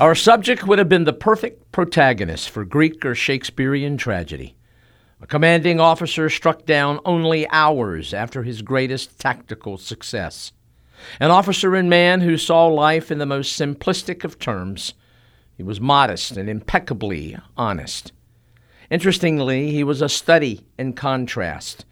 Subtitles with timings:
[0.00, 4.56] Our subject would have been the perfect protagonist for Greek or Shakespearean tragedy.
[5.20, 10.50] A commanding officer struck down only hours after his greatest tactical success.
[11.20, 14.94] An officer and man who saw life in the most simplistic of terms.
[15.56, 18.10] He was modest and impeccably honest.
[18.90, 21.84] Interestingly, he was a study in contrast,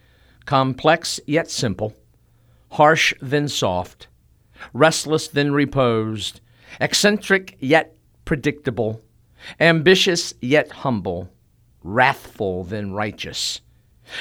[0.45, 1.95] complex yet simple,
[2.73, 4.09] harsh then soft,
[4.73, 6.41] restless then reposed,
[6.81, 9.01] eccentric yet predictable,
[9.61, 11.33] ambitious yet humble,
[11.83, 13.61] wrathful then righteous.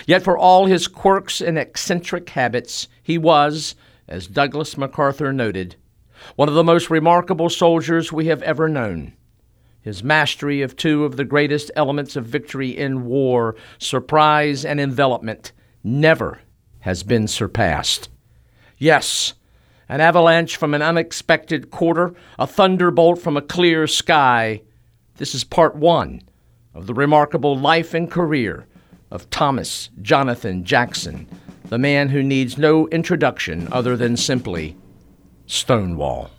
[0.05, 3.76] Yet for all his quirks and eccentric habits, he was,
[4.08, 5.76] as Douglas MacArthur noted,
[6.36, 9.14] one of the most remarkable soldiers we have ever known.
[9.81, 15.52] His mastery of two of the greatest elements of victory in war, surprise and envelopment,
[15.84, 16.40] never
[16.81, 18.09] has been surpassed.
[18.78, 19.34] Yes,
[19.91, 24.62] an avalanche from an unexpected quarter, a thunderbolt from a clear sky.
[25.17, 26.22] This is part one
[26.73, 28.67] of the remarkable life and career
[29.12, 31.28] of Thomas Jonathan Jackson,
[31.66, 34.78] the man who needs no introduction other than simply
[35.45, 36.31] Stonewall.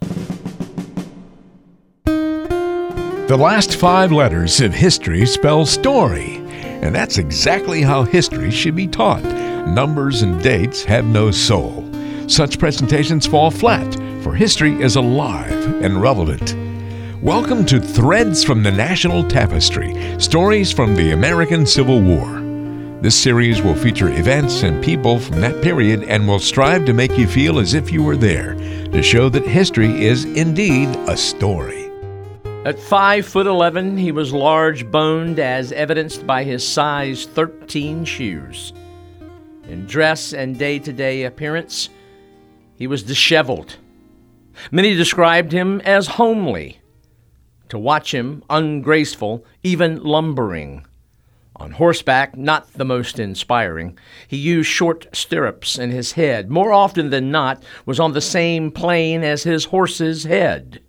[2.06, 6.36] The last five letters of history spell story,
[6.80, 9.22] and that's exactly how history should be taught.
[9.68, 11.81] Numbers and dates have no soul.
[12.28, 16.56] Such presentations fall flat, for history is alive and relevant.
[17.20, 22.40] Welcome to Threads from the National Tapestry Stories from the American Civil War.
[23.02, 27.18] This series will feature events and people from that period and will strive to make
[27.18, 31.90] you feel as if you were there, to show that history is indeed a story.
[32.64, 38.72] At 5 foot 11, he was large boned as evidenced by his size 13 shoes.
[39.68, 41.88] In dress and day to day appearance,
[42.82, 43.76] he was disheveled.
[44.72, 46.80] Many described him as homely.
[47.68, 50.84] To watch him, ungraceful, even lumbering.
[51.54, 53.96] On horseback, not the most inspiring.
[54.26, 58.72] He used short stirrups, and his head, more often than not, was on the same
[58.72, 60.80] plane as his horse's head.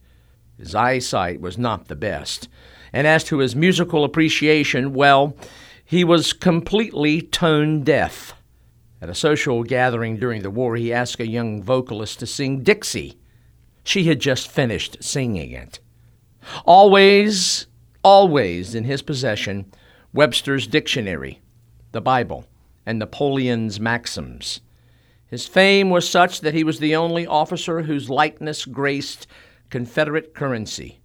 [0.58, 2.50] His eyesight was not the best.
[2.92, 5.38] And as to his musical appreciation, well,
[5.86, 8.34] he was completely tone deaf.
[9.04, 13.18] At a social gathering during the war, he asked a young vocalist to sing Dixie.
[13.84, 15.82] She had just finished singing it.
[16.64, 17.68] Always,
[18.02, 19.66] always in his possession,
[20.14, 21.42] Webster's Dictionary,
[21.92, 22.46] the Bible,
[22.86, 24.62] and Napoleon's Maxims.
[25.26, 29.28] His fame was such that he was the only officer whose likeness graced
[29.70, 31.02] Confederate currency.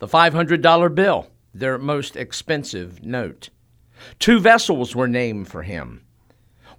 [0.00, 3.48] The $500 bill, their most expensive note.
[4.18, 6.02] Two vessels were named for him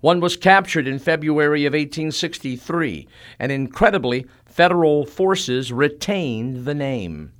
[0.04, 3.08] one was captured in February of 1863,
[3.40, 7.32] and incredibly, federal forces retained the name.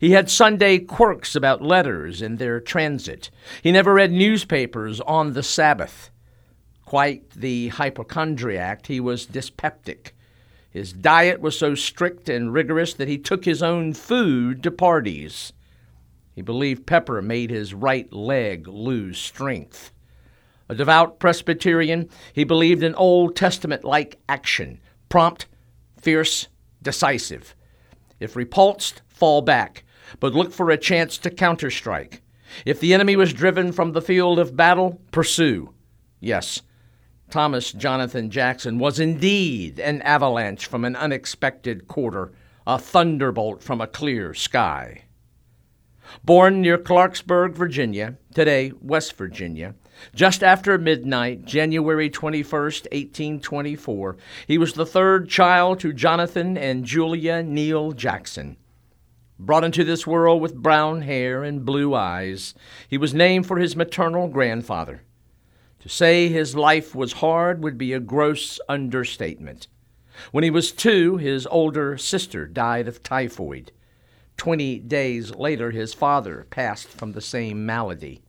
[0.00, 3.28] He had Sunday quirks about letters and their transit.
[3.62, 6.10] He never read newspapers on the Sabbath.
[6.86, 10.16] Quite the hypochondriac, he was dyspeptic.
[10.70, 15.52] His diet was so strict and rigorous that he took his own food to parties.
[16.34, 19.92] He believed pepper made his right leg lose strength.
[20.68, 25.46] A devout Presbyterian, he believed in Old Testament like action prompt,
[25.98, 26.48] fierce,
[26.82, 27.54] decisive.
[28.20, 29.84] If repulsed, fall back,
[30.20, 32.20] but look for a chance to counterstrike.
[32.64, 35.72] If the enemy was driven from the field of battle, pursue.
[36.20, 36.62] Yes,
[37.30, 42.32] Thomas Jonathan Jackson was indeed an avalanche from an unexpected quarter,
[42.66, 45.04] a thunderbolt from a clear sky.
[46.24, 49.74] Born near Clarksburg, Virginia, today West Virginia,
[50.14, 54.16] just after midnight, January 21, 1824,
[54.46, 58.56] he was the third child to Jonathan and Julia Neal Jackson.
[59.38, 62.54] Brought into this world with brown hair and blue eyes,
[62.88, 65.02] he was named for his maternal grandfather.
[65.80, 69.68] To say his life was hard would be a gross understatement.
[70.32, 73.70] When he was two, his older sister died of typhoid.
[74.36, 78.22] Twenty days later, his father passed from the same malady.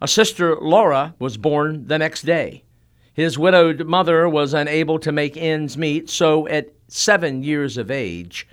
[0.00, 2.64] A sister, Laura, was born the next day.
[3.12, 8.48] His widowed mother was unable to make ends meet, so at seven years of age,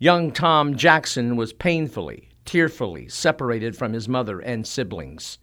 [0.00, 5.38] young Tom Jackson was painfully, tearfully separated from his mother and siblings.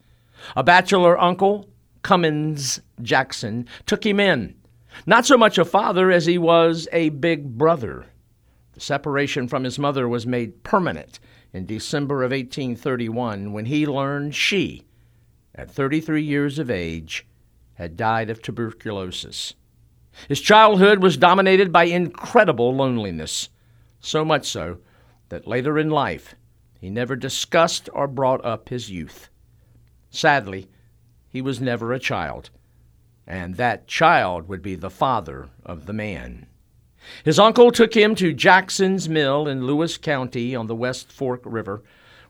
[0.55, 1.69] A bachelor uncle,
[2.01, 4.55] Cummins Jackson, took him in.
[5.05, 8.07] Not so much a father as he was a big brother.
[8.73, 11.19] The separation from his mother was made permanent
[11.53, 14.86] in December of 1831 when he learned she
[15.57, 17.25] at 33 years of age,
[17.74, 19.56] had died of tuberculosis.
[20.27, 23.50] His childhood was dominated by incredible loneliness,
[24.00, 24.77] so much so
[25.30, 26.36] that later in life
[26.80, 29.30] he never discussed or brought up his youth.
[30.09, 30.68] Sadly,
[31.27, 32.50] he was never a child,
[33.25, 36.48] and that child would be the father of the man.
[37.24, 41.83] His uncle took him to Jackson's Mill in Lewis County on the West Fork River,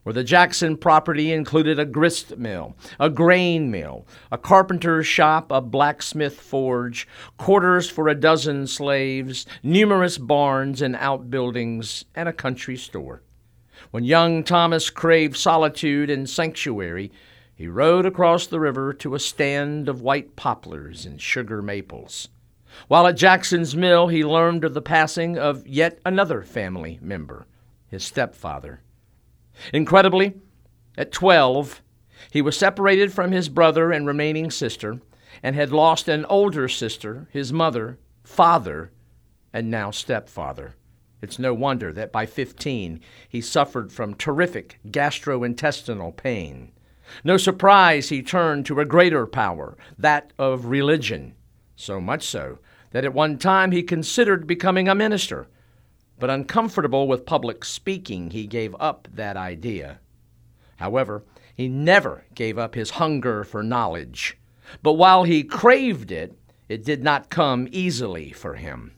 [0.08, 5.60] where the Jackson property included a grist mill, a grain mill, a carpenter's shop, a
[5.60, 7.06] blacksmith forge,
[7.36, 13.22] quarters for a dozen slaves, numerous barns and outbuildings, and a country store.
[13.92, 17.12] When young Thomas craved solitude and sanctuary,
[17.54, 22.30] he rode across the river to a stand of white poplars and sugar maples.
[22.88, 27.46] While at Jackson's Mill, he learned of the passing of yet another family member,
[27.90, 28.80] his stepfather.
[29.74, 30.36] Incredibly,
[30.98, 31.82] at 12,
[32.32, 35.00] he was separated from his brother and remaining sister
[35.44, 38.92] and had lost an older sister, his mother, father,
[39.54, 40.76] and now stepfather.
[41.22, 46.72] It's no wonder that by 15 he suffered from terrific gastrointestinal pain.
[47.24, 51.36] No surprise he turned to a greater power, that of religion,
[51.76, 52.60] so much so
[52.92, 55.48] that at one time he considered becoming a minister,
[56.20, 60.00] but uncomfortable with public speaking, he gave up that idea.
[60.78, 61.24] However,
[61.56, 64.38] he never gave up his hunger for knowledge,
[64.84, 66.38] but while he craved it,
[66.70, 68.94] it did not come easily for him.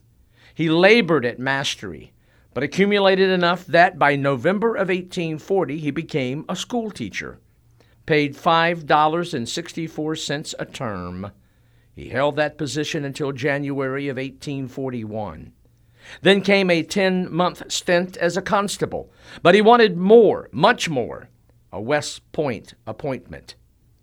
[0.54, 2.14] He labored at mastery,
[2.54, 7.40] but accumulated enough that by November of 1840 he became a schoolteacher,
[8.06, 11.32] paid $5.64 a term
[12.00, 15.52] he held that position until January of 1841.
[16.22, 19.12] Then came a 10 month stint as a constable,
[19.42, 21.30] but he wanted more, much more
[21.72, 23.56] a West Point appointment.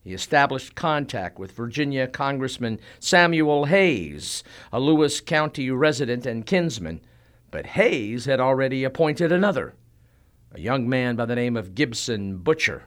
[0.04, 7.00] He established contact with Virginia Congressman Samuel Hays, a Lewis County resident and kinsman,
[7.50, 9.74] but Hays had already appointed another,
[10.52, 12.84] a young man by the name of Gibson Butcher.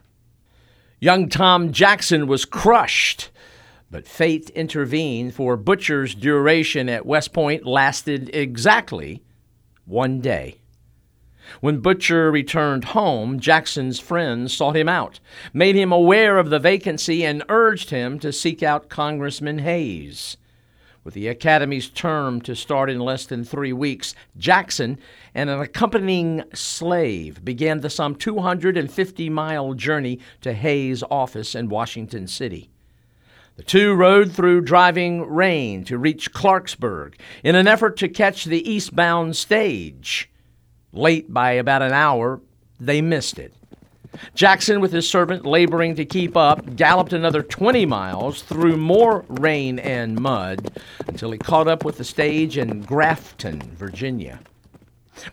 [1.02, 3.32] Young Tom Jackson was crushed
[3.92, 9.24] but fate intervened, for Butcher's duration at West Point lasted exactly
[9.86, 10.60] one day.
[11.62, 15.20] When Butcher returned home, Jackson's friends sought him out,
[15.52, 20.38] made him aware of the vacancy, and urged him to seek out Congressman Hays.
[21.04, 25.00] With the Academy's term to start in less than three weeks, Jackson
[25.34, 32.28] and an accompanying slave began the some 250 mile journey to Hays' office in Washington
[32.28, 32.70] City.
[33.60, 38.66] The two rode through driving rain to reach Clarksburg in an effort to catch the
[38.72, 40.30] eastbound stage.
[40.94, 42.40] Late by about an hour,
[42.80, 43.54] they missed it.
[44.34, 49.78] Jackson, with his servant laboring to keep up, galloped another 20 miles through more rain
[49.78, 54.40] and mud until he caught up with the stage in Grafton, Virginia.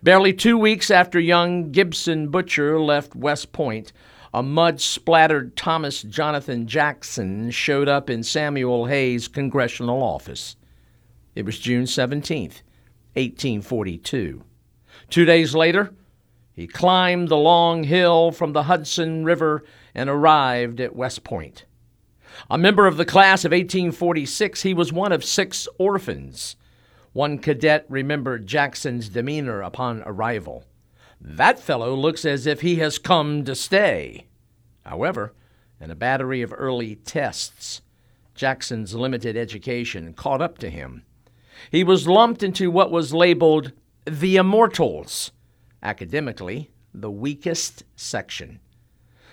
[0.03, 3.93] Barely two weeks after young Gibson Butcher left West Point,
[4.37, 10.57] a mud splattered Thomas Jonathan Jackson showed up in Samuel Hays' congressional office.
[11.35, 12.51] It was June 17,
[13.15, 14.45] 1842.
[15.09, 15.95] Two days later,
[16.53, 21.65] he climbed the long hill from the Hudson River and arrived at West Point.
[22.51, 26.57] A member of the class of 1846, he was one of six orphans.
[27.15, 30.67] One cadet remembered Jackson's demeanor upon arrival.
[31.21, 34.27] That fellow looks as if he has come to stay.
[34.85, 35.35] However,
[35.81, 37.83] in a battery of early tests,
[38.35, 41.03] Jackson's limited education caught up to him.
[41.71, 43.73] He was lumped into what was labeled
[44.05, 45.33] the Immortals,
[45.83, 48.61] academically, the weakest section.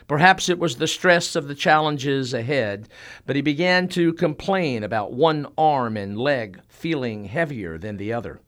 [0.08, 2.90] Perhaps it was the stress of the challenges ahead,
[3.26, 8.42] but he began to complain about one arm and leg feeling heavier than the other.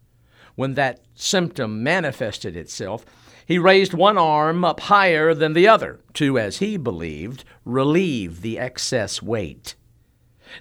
[0.56, 3.06] When that symptom manifested itself,
[3.46, 8.58] he raised one arm up higher than the other to, as he believed, relieve the
[8.58, 9.76] excess weight.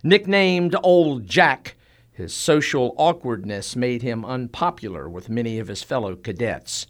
[0.02, 1.76] Nicknamed Old Jack,
[2.12, 6.86] his social awkwardness made him unpopular with many of his fellow cadets.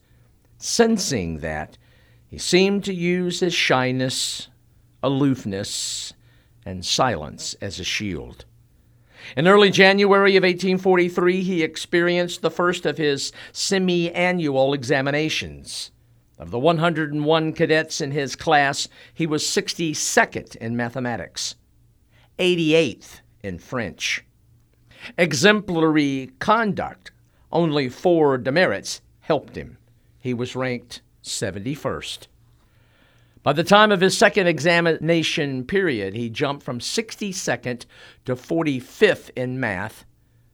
[0.59, 1.79] Sensing that,
[2.27, 4.49] he seemed to use his shyness,
[5.03, 6.13] aloofness,
[6.67, 8.45] and silence as a shield.
[9.37, 15.91] In early January of 1843, he experienced the first of his semi annual examinations.
[16.39, 21.55] Of the 101 cadets in his class, he was 62nd in mathematics,
[22.39, 24.25] 88th in French.
[25.17, 27.13] Exemplary conduct,
[27.53, 29.79] only four demerits, helped him.
[30.19, 32.27] He was ranked 71st.
[33.45, 37.85] By the time of his second examination period, he jumped from 62nd
[38.25, 40.07] to 45th in math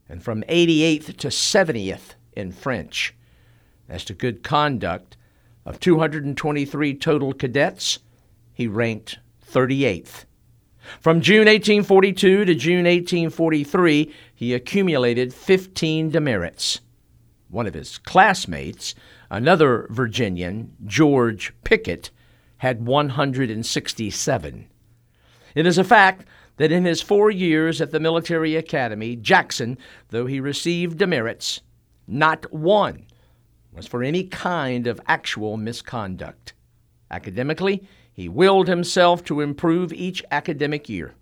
[0.09, 3.15] and from 88th to 70th in French.
[3.89, 5.17] As to good conduct,
[5.65, 7.99] Of 223 total cadets,
[8.53, 10.25] he ranked 38th.
[11.01, 16.81] From June 1842 to June 1843, he accumulated 15 demerits.
[17.51, 18.95] One of his classmates,
[19.31, 22.11] another Virginian, George Pickett,
[22.61, 24.69] had 167.
[25.55, 26.27] It is a fact
[26.59, 29.79] that in his four years at the military academy, Jackson,
[30.11, 31.63] though he received demerits,
[32.07, 33.07] not one
[33.73, 36.53] was for any kind of actual misconduct.
[37.11, 41.15] Academically, he willed himself to improve each academic year.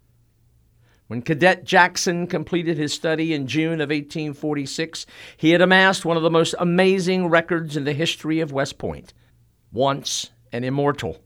[1.06, 6.24] When Cadet Jackson completed his study in June of 1846, he had amassed one of
[6.24, 9.14] the most amazing records in the history of West Point.
[9.70, 11.18] Once an immortal,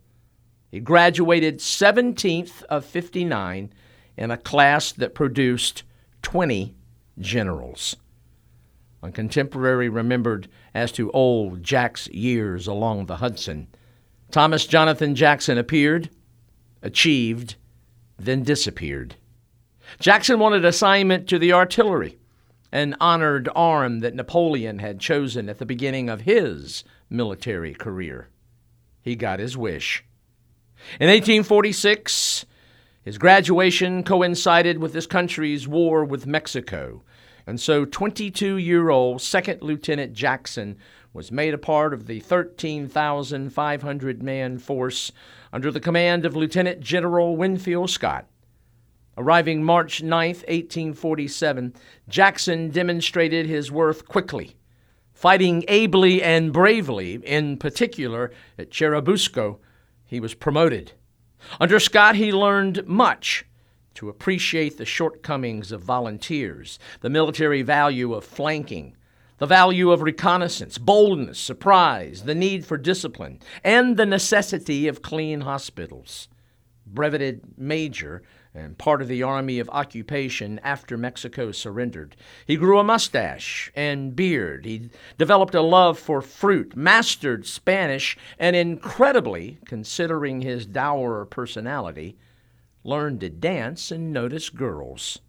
[0.73, 3.71] he graduated 17th of 59
[4.17, 5.83] in a class that produced
[6.23, 6.75] 20
[7.19, 7.95] generals.
[9.03, 13.69] A contemporary remembered as to old Jack's years along the Hudson.
[14.31, 16.09] Thomas Jonathan Jackson appeared,
[16.81, 17.57] achieved,
[18.19, 19.17] then disappeared.
[20.01, 22.17] Jackson wanted assignment to the artillery,
[22.73, 28.31] an honored arm that Napoleon had chosen at the beginning of his military career.
[29.03, 30.03] He got his wish.
[31.01, 32.47] In 1846,
[33.03, 37.03] his graduation coincided with this country's war with Mexico,
[37.47, 40.77] and so 22 year old Second Lieutenant Jackson
[41.13, 45.13] was made a part of the 13,500 man force
[45.53, 48.27] under the command of Lieutenant General Winfield Scott.
[49.19, 51.75] Arriving March 9, 1847,
[52.09, 54.57] Jackson demonstrated his worth quickly,
[55.13, 59.59] fighting ably and bravely, in particular at Churubusco.
[60.13, 60.93] He was promoted.
[61.59, 63.47] Under Scott, he learned much
[63.95, 68.95] to appreciate the shortcomings of volunteers, the military value of flanking,
[69.39, 75.41] the value of reconnaissance, boldness, surprise, the need for discipline, and the necessity of clean
[75.41, 76.29] hospitals.
[76.87, 78.23] Breveted Major
[78.55, 82.17] and part of the Army of Occupation after Mexico surrendered.
[82.47, 84.67] He grew a mustache and beard.
[84.67, 92.19] He developed a love for fruit, mastered Spanish, and incredibly, considering his dour personality,
[92.85, 95.21] learned to dance and notice girls.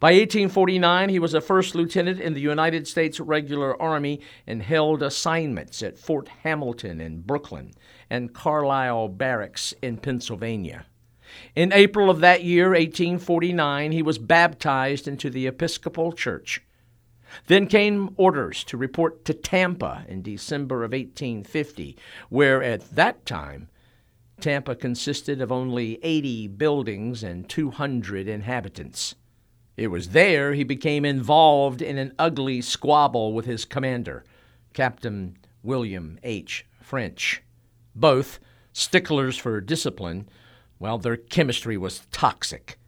[0.00, 5.02] By 1849, he was a first lieutenant in the United States Regular Army and held
[5.02, 7.72] assignments at Fort Hamilton in Brooklyn
[8.10, 10.84] and Carlisle Barracks in Pennsylvania.
[11.54, 16.62] In April of that year, 1849, he was baptized into the Episcopal Church.
[17.46, 21.96] Then came orders to report to Tampa in December of 1850,
[22.28, 23.68] where at that time
[24.40, 29.14] Tampa consisted of only 80 buildings and 200 inhabitants.
[29.76, 34.24] It was there he became involved in an ugly squabble with his commander,
[34.72, 36.66] Captain William H.
[36.80, 37.42] French.
[37.94, 38.38] Both,
[38.72, 40.28] sticklers for discipline,
[40.78, 42.78] well, their chemistry was toxic.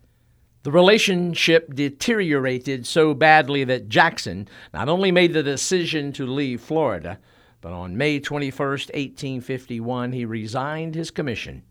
[0.62, 7.18] The relationship deteriorated so badly that Jackson not only made the decision to leave Florida,
[7.60, 11.62] but on May 21, 1851, he resigned his commission.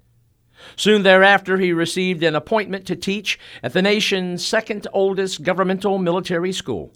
[0.75, 6.51] Soon thereafter, he received an appointment to teach at the nation's second oldest governmental military
[6.51, 6.93] school,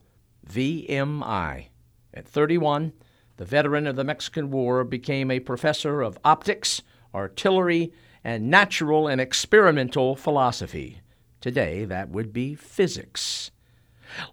[0.49, 1.67] VMI.
[2.13, 2.93] At 31,
[3.37, 6.81] the veteran of the Mexican War became a professor of optics,
[7.13, 11.01] artillery, and natural and experimental philosophy.
[11.41, 13.51] Today, that would be physics.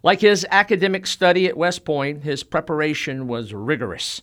[0.03, 4.21] Like his academic study at West Point, his preparation was rigorous.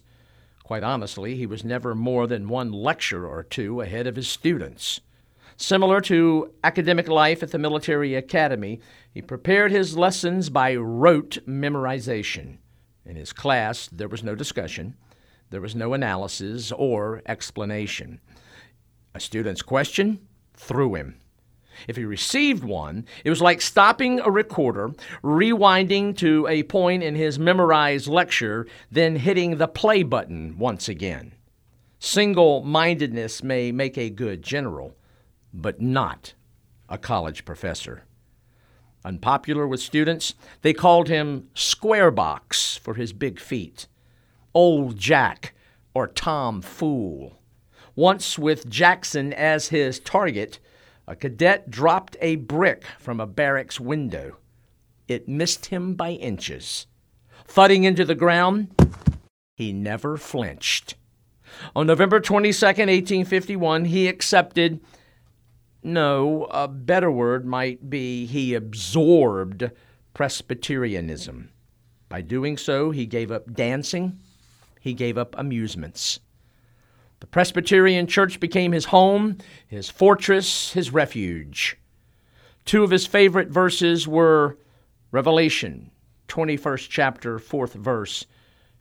[0.62, 5.00] Quite honestly, he was never more than one lecture or two ahead of his students.
[5.56, 8.80] Similar to academic life at the military academy,
[9.12, 12.58] he prepared his lessons by rote memorization.
[13.04, 14.94] In his class, there was no discussion,
[15.50, 18.20] there was no analysis or explanation.
[19.18, 20.20] A student's question
[20.54, 21.16] threw him.
[21.88, 24.92] If he received one, it was like stopping a recorder,
[25.24, 31.34] rewinding to a point in his memorized lecture, then hitting the play button once again.
[31.98, 34.94] Single mindedness may make a good general,
[35.52, 36.34] but not
[36.88, 38.04] a college professor.
[39.04, 43.88] Unpopular with students, they called him Square Box for his big feet,
[44.54, 45.54] Old Jack,
[45.92, 47.37] or Tom Fool.
[47.98, 50.60] Once, with Jackson as his target,
[51.08, 54.36] a cadet dropped a brick from a barracks window.
[55.08, 56.86] It missed him by inches.
[57.44, 58.68] Thudding into the ground,
[59.56, 60.94] he never flinched.
[61.74, 64.78] On November 22, 1851, he accepted
[65.82, 69.72] no, a better word might be he absorbed
[70.14, 71.50] Presbyterianism.
[72.08, 74.20] By doing so, he gave up dancing,
[74.78, 76.20] he gave up amusements.
[77.20, 81.76] The Presbyterian Church became his home, his fortress, his refuge.
[82.64, 84.58] Two of his favorite verses were
[85.10, 85.90] Revelation
[86.28, 88.26] 21st chapter, 4th verse.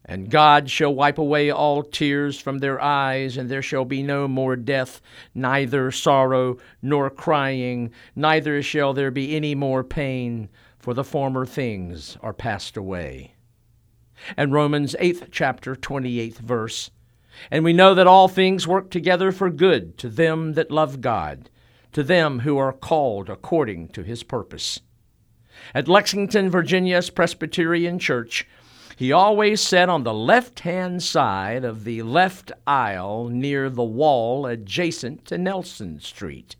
[0.05, 4.27] And God shall wipe away all tears from their eyes, and there shall be no
[4.27, 5.01] more death,
[5.33, 12.17] neither sorrow nor crying, neither shall there be any more pain, for the former things
[12.21, 13.33] are passed away.
[14.37, 16.91] And Romans 8th chapter, 28th verse.
[17.51, 21.49] And we know that all things work together for good to them that love God,
[21.93, 24.79] to them who are called according to his purpose.
[25.73, 28.47] At Lexington, Virginia's Presbyterian Church,
[28.95, 34.45] he always sat on the left hand side of the left aisle near the wall
[34.45, 36.55] adjacent to Nelson Street.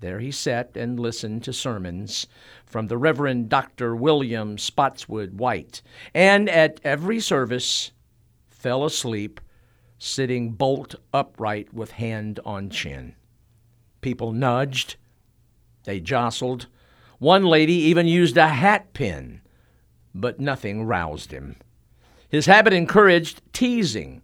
[0.00, 2.26] There he sat and listened to sermons
[2.64, 3.94] from the Reverend Dr.
[3.94, 5.82] William Spotswood White,
[6.14, 7.92] and at every service
[8.48, 9.40] fell asleep
[10.00, 13.14] sitting bolt upright with hand on chin.
[14.00, 14.96] People nudged,
[15.84, 16.66] they jostled.
[17.20, 19.42] One lady even used a hat pin
[20.14, 21.56] but nothing roused him.
[22.28, 24.22] His habit encouraged teasing.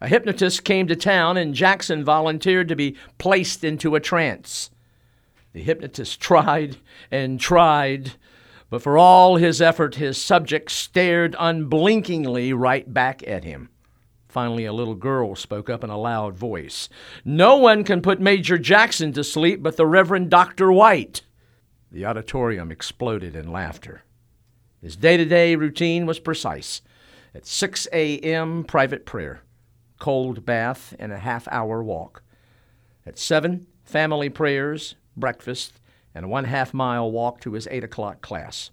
[0.00, 4.70] A hypnotist came to town, and Jackson volunteered to be placed into a trance.
[5.52, 6.76] The hypnotist tried
[7.10, 8.12] and tried,
[8.70, 13.70] but for all his effort, his subject stared unblinkingly right back at him.
[14.28, 16.88] Finally, a little girl spoke up in a loud voice.
[17.24, 20.70] No one can put Major Jackson to sleep but the Reverend Dr.
[20.70, 21.22] White.
[21.90, 24.02] The auditorium exploded in laughter.
[24.82, 26.82] His day to day routine was precise.
[27.34, 29.42] At 6 a.m., private prayer,
[29.98, 32.22] cold bath, and a half hour walk.
[33.06, 35.80] At 7, family prayers, breakfast,
[36.14, 38.70] and a one half mile walk to his 8 o'clock class.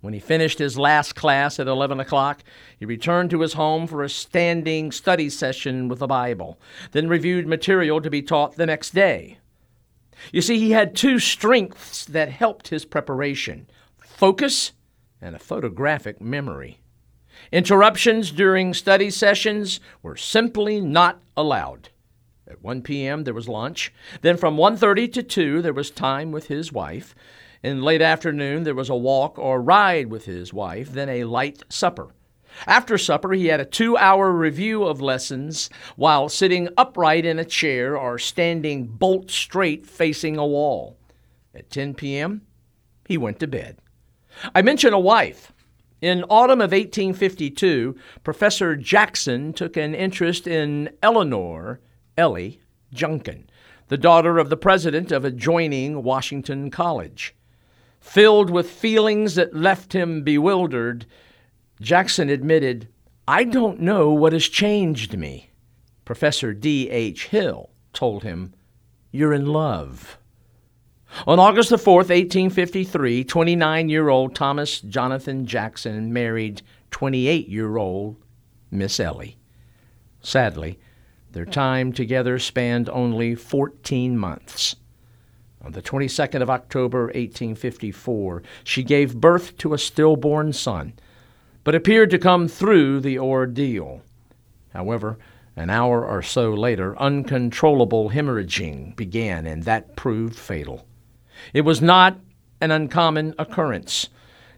[0.00, 2.42] When he finished his last class at 11 o'clock,
[2.78, 6.58] he returned to his home for a standing study session with the Bible,
[6.92, 9.38] then reviewed material to be taught the next day.
[10.32, 14.72] You see, he had two strengths that helped his preparation focus
[15.20, 16.80] and a photographic memory.
[17.52, 21.88] Interruptions during study sessions were simply not allowed.
[22.46, 23.24] At 1 p.m.
[23.24, 23.92] there was lunch.
[24.22, 27.14] Then from 1:30 to 2 there was time with his wife.
[27.62, 31.62] In late afternoon there was a walk or ride with his wife, then a light
[31.68, 32.14] supper.
[32.66, 37.44] After supper, he had a two hour review of lessons while sitting upright in a
[37.44, 40.96] chair or standing bolt straight facing a wall.
[41.54, 42.42] At 10 p.m.,
[43.06, 43.78] he went to bed.
[44.54, 45.52] I mention a wife.
[46.00, 47.94] In autumn of 1852,
[48.24, 51.80] Professor Jackson took an interest in Eleanor
[52.16, 52.60] Ellie
[52.92, 53.50] Junkin,
[53.88, 57.34] the daughter of the president of adjoining Washington College.
[58.00, 61.06] Filled with feelings that left him bewildered,
[61.80, 62.88] Jackson admitted,
[63.28, 65.50] I don't know what has changed me.
[66.04, 66.90] Professor D.
[66.90, 67.28] H.
[67.28, 68.54] Hill told him,
[69.12, 70.18] You're in love.
[71.26, 78.16] On August the 4th, 1853, 29 year old Thomas Jonathan Jackson married 28 year old
[78.70, 79.36] Miss Ellie.
[80.20, 80.78] Sadly,
[81.32, 84.76] their time together spanned only 14 months.
[85.62, 90.94] On the 22nd of October, 1854, she gave birth to a stillborn son,
[91.64, 94.02] but appeared to come through the ordeal.
[94.72, 95.18] However,
[95.56, 100.86] an hour or so later, uncontrollable hemorrhaging began, and that proved fatal.
[101.52, 102.18] It was not
[102.60, 104.08] an uncommon occurrence.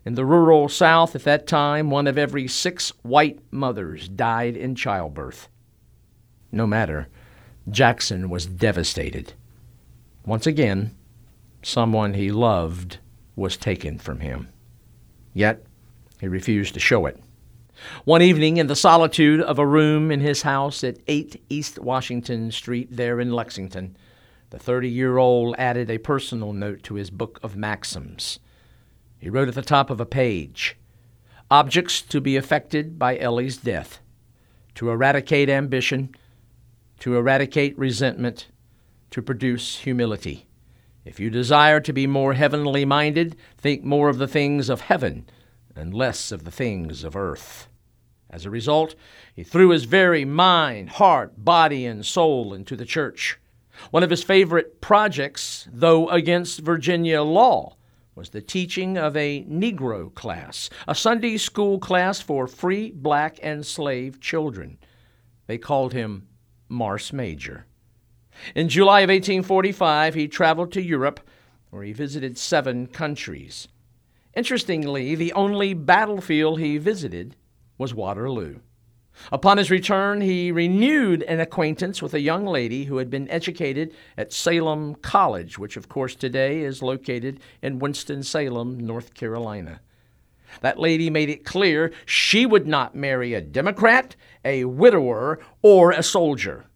[0.04, 4.74] In the rural South at that time, one of every six white mothers died in
[4.74, 5.48] childbirth.
[6.52, 7.08] No matter,
[7.68, 9.32] Jackson was devastated.
[10.24, 10.94] Once again,
[11.62, 12.98] someone he loved
[13.34, 14.48] was taken from him.
[15.34, 15.64] Yet,
[16.20, 17.20] he refused to show it.
[18.04, 22.52] One evening, in the solitude of a room in his house at 8 East Washington
[22.52, 23.96] Street, there in Lexington,
[24.50, 28.38] the 30 year old added a personal note to his book of maxims.
[29.18, 30.76] He wrote at the top of a page
[31.50, 34.00] Objects to be affected by Ellie's death
[34.74, 36.14] to eradicate ambition,
[37.00, 38.46] to eradicate resentment,
[39.12, 40.46] to produce humility.
[41.04, 45.26] If you desire to be more heavenly minded, think more of the things of heaven
[45.74, 47.68] and less of the things of earth.
[48.30, 48.94] As a result,
[49.34, 53.38] he threw his very mind, heart, body, and soul into the church.
[53.90, 57.76] One of his favorite projects, though against Virginia law,
[58.14, 63.64] was the teaching of a Negro class, a Sunday school class for free black and
[63.64, 64.78] slave children.
[65.46, 66.28] They called him
[66.68, 67.66] Marse Major.
[68.54, 71.20] In July of 1845, he traveled to Europe,
[71.70, 73.68] where he visited seven countries.
[74.34, 77.36] Interestingly, the only battlefield he visited
[77.78, 78.60] was Waterloo.
[79.30, 83.94] Upon his return, he renewed an acquaintance with a young lady who had been educated
[84.16, 89.80] at Salem College, which, of course, today is located in Winston-Salem, North Carolina.
[90.60, 96.02] That lady made it clear she would not marry a Democrat, a widower, or a
[96.02, 96.66] soldier.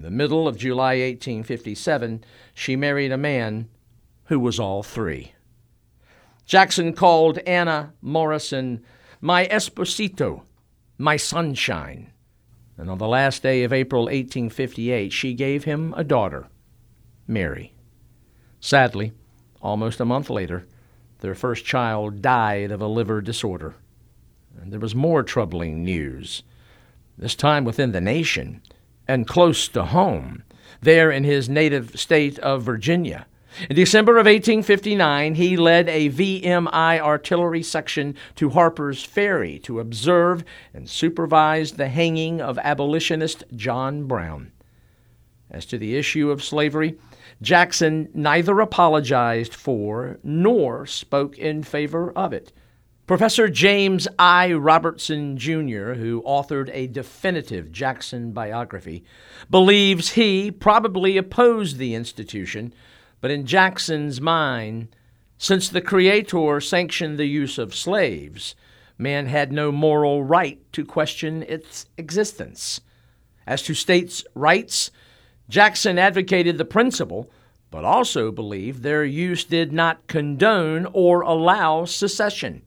[0.00, 3.68] In the middle of July 1857, she married a man
[4.28, 5.34] who was all three.
[6.46, 8.82] Jackson called Anna Morrison
[9.20, 10.40] my esposita,
[10.96, 12.12] my sunshine.
[12.78, 16.46] And on the last day of April 1858, she gave him a daughter,
[17.26, 17.74] Mary.
[18.58, 19.12] Sadly,
[19.60, 20.66] almost a month later,
[21.18, 23.74] their first child died of a liver disorder.
[24.62, 26.42] And there was more troubling news,
[27.18, 28.62] this time within the nation
[29.10, 30.44] and close to home,
[30.80, 33.26] there in his native state of Virginia.
[33.68, 40.44] In December of 1859, he led a VMI artillery section to Harper's Ferry to observe
[40.72, 44.52] and supervise the hanging of abolitionist John Brown.
[45.50, 46.96] As to the issue of slavery,
[47.42, 52.52] Jackson neither apologized for nor spoke in favor of it.
[53.10, 54.52] Professor James I.
[54.52, 59.02] Robertson, Jr., who authored a definitive Jackson biography,
[59.50, 62.72] believes he probably opposed the institution,
[63.20, 64.94] but in Jackson's mind,
[65.38, 68.54] since the Creator sanctioned the use of slaves,
[68.96, 72.80] man had no moral right to question its existence.
[73.44, 74.92] As to states' rights,
[75.48, 77.28] Jackson advocated the principle,
[77.72, 82.62] but also believed their use did not condone or allow secession.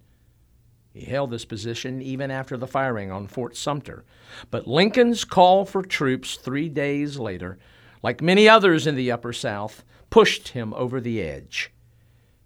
[0.93, 4.06] He held this position even after the firing on Fort Sumter.
[4.51, 7.58] But Lincoln's call for troops three days later,
[8.03, 11.71] like many others in the Upper South, pushed him over the edge.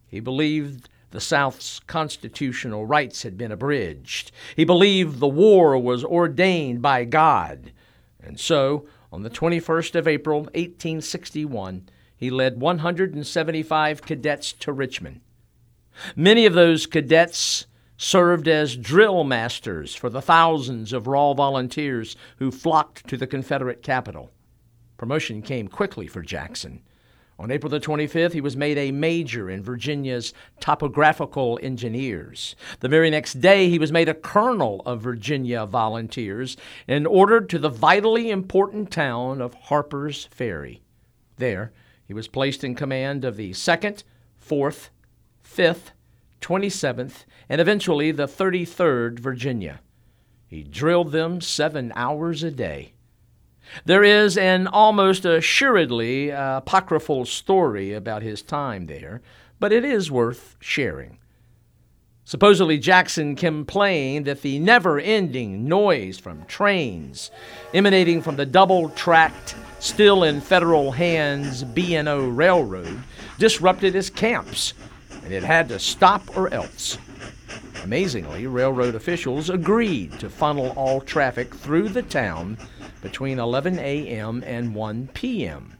[0.08, 4.32] He believed the South's constitutional rights had been abridged.
[4.56, 7.72] He believed the war was ordained by God.
[8.22, 15.22] And so, on the 21st of April, 1861, he led 175 cadets to Richmond.
[16.16, 22.52] Many of those cadets served as drill masters for the thousands of raw volunteers who
[22.52, 24.32] flocked to the Confederate capital.
[24.98, 26.82] Promotion came quickly for Jackson.
[27.40, 32.56] On April the 25th, he was made a major in Virginia's topographical engineers.
[32.80, 36.58] The very next day, he was made a colonel of Virginia volunteers
[36.88, 40.82] and ordered to the vitally important town of Harper's Ferry.
[41.36, 41.72] There,
[42.08, 44.04] he was placed in command of the 2nd,
[44.44, 44.90] 4th,
[45.44, 45.92] 5th,
[46.42, 49.82] 27th, and eventually the 33rd Virginia.
[50.48, 52.94] He drilled them seven hours a day.
[53.86, 59.22] There is an almost assuredly apocryphal story about his time there,
[59.60, 61.18] but it is worth sharing.
[62.24, 67.32] Supposedly, Jackson complained that the never ending noise from trains
[67.74, 73.02] emanating from the double tracked, still in federal hands B&O Railroad
[73.38, 74.74] disrupted his camps,
[75.28, 76.98] and it had to stop or else.
[77.84, 82.58] Amazingly, railroad officials agreed to funnel all traffic through the town
[83.02, 84.42] between 11 a.m.
[84.46, 85.76] and 1 p.m.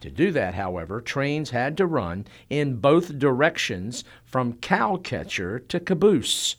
[0.00, 6.54] To do that, however, trains had to run in both directions from Cowcatcher to Caboose.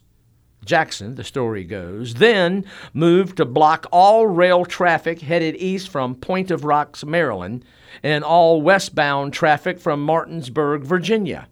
[0.66, 6.52] Jackson, the story goes, then moved to block all rail traffic headed east from Point
[6.52, 7.64] of Rocks, Maryland,
[8.04, 11.48] and all westbound traffic from Martinsburg, Virginia.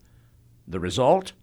[0.72, 1.34] The result?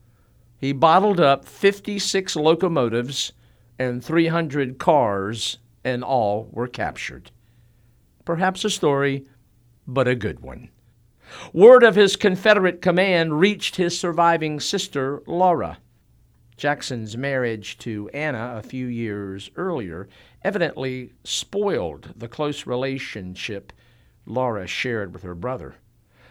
[0.57, 3.33] He bottled up 56 locomotives
[3.79, 7.31] and 300 cars and all were captured.
[8.25, 9.27] Perhaps a story,
[9.87, 10.71] but a good one.
[11.53, 15.79] Word of his Confederate command reached his surviving sister, Laura.
[16.57, 20.09] Jackson's marriage to Anna a few years earlier
[20.43, 23.75] evidently spoiled the close relationship
[24.25, 25.77] Laura shared with her brother.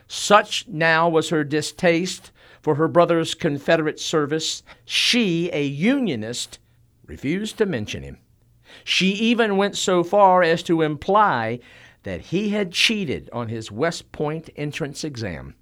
[0.07, 2.31] Such now was her distaste
[2.67, 6.59] for her brother's Confederate service, she, a Unionist,
[7.05, 8.17] refused to mention him.
[8.83, 11.59] She even went so far as to imply
[12.03, 15.55] that he had cheated on his West Point entrance exam.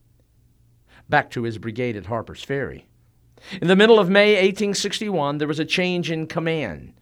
[1.07, 2.87] Back to his brigade at Harper's Ferry.
[3.61, 6.95] In the middle of May 1861, there was a change in command.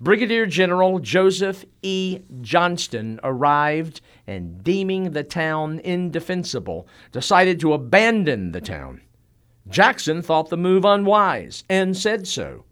[0.00, 2.20] Brigadier General Joseph E.
[2.40, 9.00] Johnston arrived and, deeming the town indefensible, decided to abandon the town.
[9.68, 12.64] Jackson thought the move unwise and said so.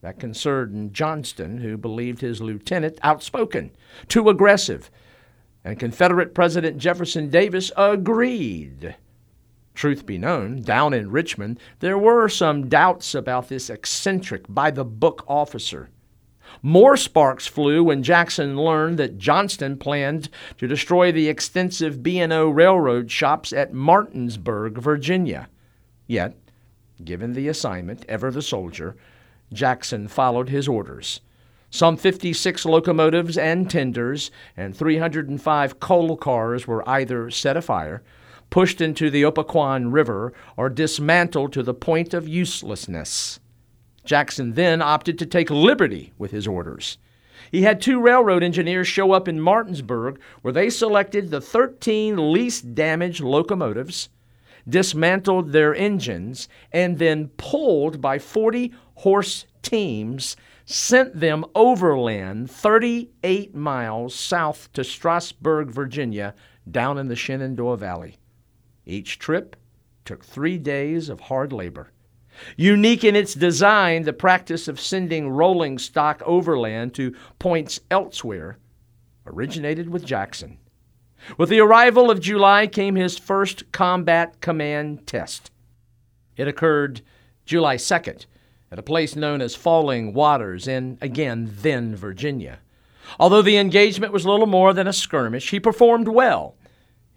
[0.00, 3.72] That concerned Johnston, who believed his lieutenant outspoken,
[4.06, 4.90] too aggressive,
[5.64, 8.94] and Confederate President Jefferson Davis agreed.
[9.74, 14.84] Truth be known, down in Richmond, there were some doubts about this eccentric, by the
[14.84, 15.90] book officer.
[16.62, 23.10] More sparks flew when Jackson learned that Johnston planned to destroy the extensive B&O railroad
[23.10, 25.48] shops at Martinsburg, Virginia.
[26.08, 26.34] Yet,
[27.04, 28.96] given the assignment, ever the soldier,
[29.52, 31.20] Jackson followed his orders.
[31.70, 38.02] Some 56 locomotives and tenders and 305 coal cars were either set afire,
[38.48, 43.38] pushed into the Opequon River, or dismantled to the point of uselessness.
[44.06, 46.96] Jackson then opted to take liberty with his orders.
[47.52, 52.74] He had two railroad engineers show up in Martinsburg where they selected the 13 least
[52.74, 54.08] damaged locomotives,
[54.68, 64.14] dismantled their engines, and then pulled by 40 horse teams, sent them overland 38 miles
[64.14, 66.34] south to Strasburg, Virginia,
[66.70, 68.18] down in the Shenandoah Valley.
[68.84, 69.56] Each trip
[70.04, 71.92] took three days of hard labor.
[72.56, 78.58] Unique in its design, the practice of sending rolling stock overland to points elsewhere
[79.26, 80.58] originated with Jackson.
[81.36, 85.50] With the arrival of July came his first combat command test.
[86.36, 87.02] It occurred
[87.44, 88.26] July 2nd
[88.70, 92.60] at a place known as Falling Waters in, again, then Virginia.
[93.18, 96.54] Although the engagement was little more than a skirmish, he performed well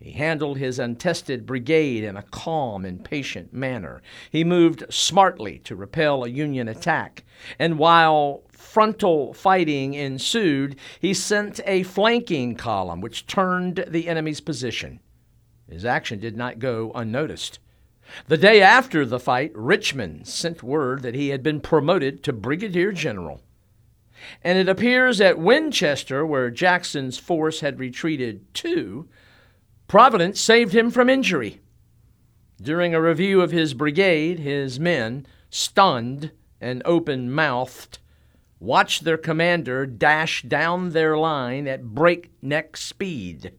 [0.02, 4.02] he handled his untested brigade in a calm and patient manner.
[4.32, 7.24] He moved smartly to repel a Union attack.
[7.60, 15.00] And while frontal fighting ensued, he sent a flanking column which turned the enemy's position.
[15.70, 17.60] His action did not go unnoticed.
[18.28, 22.92] The day after the fight, Richmond sent word that he had been promoted to brigadier
[22.92, 23.42] general.
[24.44, 29.08] And it appears at Winchester, where Jackson's force had retreated to,
[29.88, 31.60] Providence saved him from injury.
[32.62, 38.00] During a review of his brigade, his men, stunned and open mouthed,
[38.62, 43.52] watched their commander dash down their line at breakneck speed.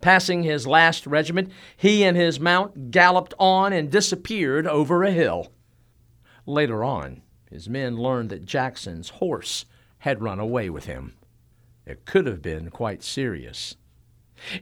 [0.00, 5.52] Passing his last regiment, he and his mount galloped on and disappeared over a hill.
[6.46, 9.66] Later on, his men learned that Jackson's horse
[9.98, 11.16] had run away with him.
[11.84, 13.76] It could have been quite serious.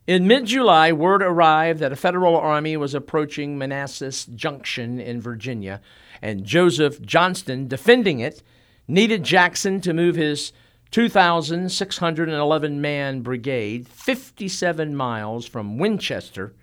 [0.06, 5.80] In mid July, word arrived that a federal army was approaching Manassas Junction in Virginia,
[6.20, 8.42] and Joseph Johnston, defending it,
[8.88, 10.52] needed Jackson to move his
[10.90, 16.54] 2,611 man brigade 57 miles from Winchester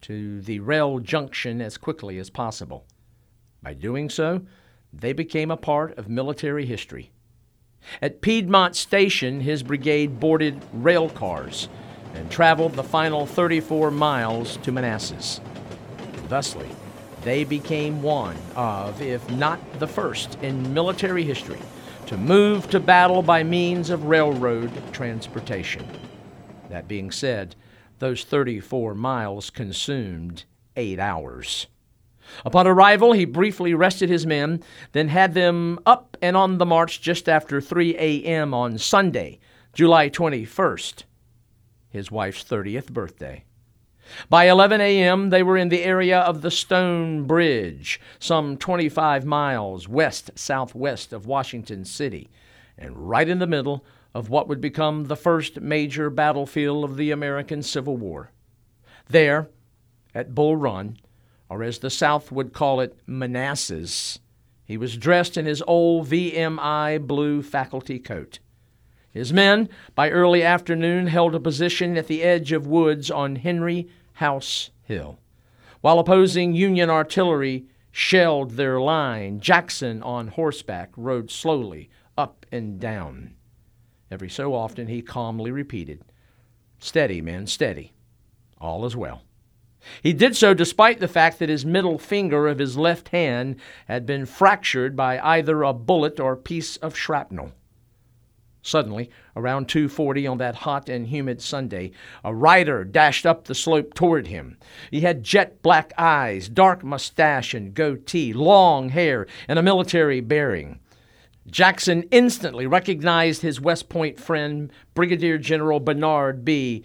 [0.00, 2.86] to the rail junction as quickly as possible.
[3.62, 4.42] By doing so,
[4.92, 7.10] they became a part of military history.
[8.00, 11.68] At Piedmont Station, his brigade boarded rail cars
[12.14, 15.40] and traveled the final 34 miles to Manassas.
[16.28, 16.68] Thusly,
[17.24, 21.60] they became one of, if not the first in military history,
[22.06, 25.84] to move to battle by means of railroad transportation.
[26.68, 27.56] That being said,
[27.98, 30.44] those 34 miles consumed
[30.76, 31.66] eight hours.
[32.44, 37.00] Upon arrival, he briefly rested his men, then had them up and on the march
[37.00, 38.54] just after 3 a.m.
[38.54, 39.40] on Sunday,
[39.72, 41.04] July 21st
[41.94, 43.44] his wife's 30th birthday.
[44.28, 49.88] By 11 a.m., they were in the area of the Stone Bridge, some 25 miles
[49.88, 52.30] west southwest of Washington City,
[52.78, 57.10] and right in the middle of what would become the first major battlefield of the
[57.10, 58.30] American Civil War.
[59.08, 59.48] There,
[60.14, 60.98] at Bull Run,
[61.48, 64.18] or as the South would call it, Manassas,
[64.64, 68.38] he was dressed in his old VMI blue faculty coat.
[69.14, 73.88] His men, by early afternoon, held a position at the edge of woods on Henry
[74.14, 75.20] House Hill.
[75.80, 83.36] While opposing Union artillery shelled their line, Jackson on horseback rode slowly up and down.
[84.10, 86.02] Every so often he calmly repeated,
[86.80, 87.92] Steady, men, steady.
[88.60, 89.22] All is well.
[90.02, 94.06] He did so despite the fact that his middle finger of his left hand had
[94.06, 97.52] been fractured by either a bullet or piece of shrapnel.
[98.66, 101.90] Suddenly, around 2:40 on that hot and humid Sunday,
[102.24, 104.56] a rider dashed up the slope toward him.
[104.90, 110.80] He had jet black eyes, dark mustache and goatee, long hair, and a military bearing.
[111.46, 116.84] Jackson instantly recognized his West Point friend, Brigadier General Barnard Bee,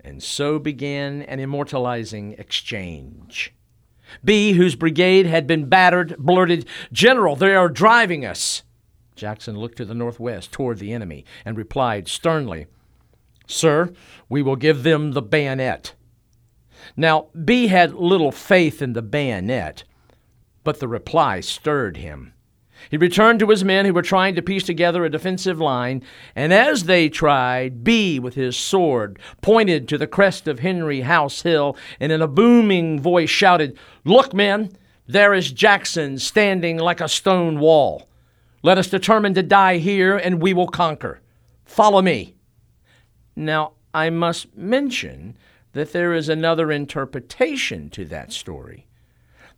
[0.00, 3.54] and so began an immortalizing exchange.
[4.24, 8.64] Bee, whose brigade had been battered, blurted, General, they are driving us.
[9.16, 12.66] Jackson looked to the northwest toward the enemy and replied sternly,
[13.46, 13.92] Sir,
[14.28, 15.94] we will give them the bayonet.
[16.96, 19.84] Now, Bee had little faith in the bayonet,
[20.64, 22.32] but the reply stirred him.
[22.90, 26.02] He returned to his men who were trying to piece together a defensive line,
[26.34, 31.42] and as they tried, Bee, with his sword, pointed to the crest of Henry House
[31.42, 34.72] Hill and in a booming voice shouted, Look, men,
[35.06, 38.08] there is Jackson standing like a stone wall.
[38.62, 41.20] Let us determine to die here, and we will conquer.
[41.64, 42.36] Follow me.
[43.34, 45.36] Now, I must mention
[45.72, 48.86] that there is another interpretation to that story.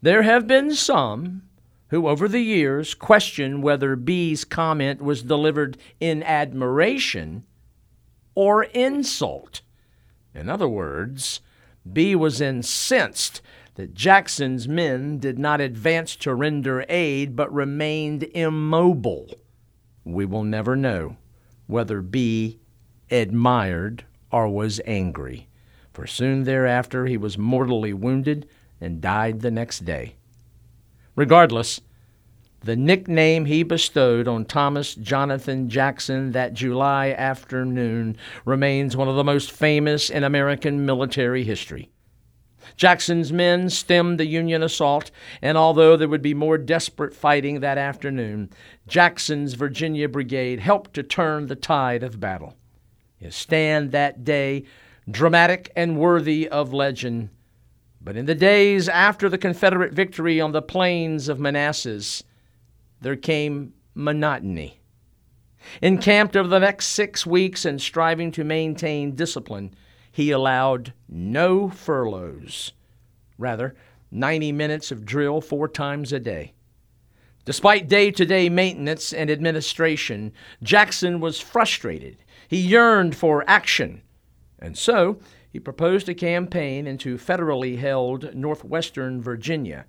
[0.00, 1.42] There have been some
[1.88, 7.44] who over the years questioned whether Bee's comment was delivered in admiration
[8.34, 9.62] or insult.
[10.34, 11.40] In other words,
[11.90, 13.42] Bee was incensed
[13.74, 19.34] that Jackson's men did not advance to render aid but remained immobile.
[20.04, 21.16] We will never know
[21.66, 22.60] whether Bee
[23.10, 25.48] admired or was angry,
[25.92, 28.48] for soon thereafter he was mortally wounded
[28.80, 30.16] and died the next day.
[31.16, 31.80] Regardless,
[32.60, 39.24] the nickname he bestowed on Thomas Jonathan Jackson that July afternoon remains one of the
[39.24, 41.90] most famous in American military history.
[42.76, 45.10] Jackson's men stemmed the Union assault,
[45.42, 48.50] and although there would be more desperate fighting that afternoon,
[48.86, 52.56] Jackson's Virginia Brigade helped to turn the tide of battle.
[53.16, 54.64] His stand that day,
[55.10, 57.30] dramatic and worthy of legend,
[58.00, 62.22] but in the days after the Confederate victory on the plains of Manassas,
[63.00, 64.80] there came monotony.
[65.80, 69.74] Encamped over the next six weeks and striving to maintain discipline,
[70.14, 72.70] he allowed no furloughs.
[73.36, 73.74] Rather,
[74.12, 76.52] 90 minutes of drill four times a day.
[77.44, 82.18] Despite day to day maintenance and administration, Jackson was frustrated.
[82.46, 84.02] He yearned for action.
[84.60, 85.18] And so,
[85.50, 89.84] he proposed a campaign into federally held northwestern Virginia.